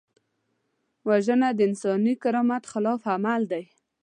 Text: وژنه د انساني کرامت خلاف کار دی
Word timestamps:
وژنه 1.07 1.49
د 1.53 1.59
انساني 1.69 2.13
کرامت 2.23 2.63
خلاف 2.71 2.99
کار 3.25 3.41
دی 3.51 3.63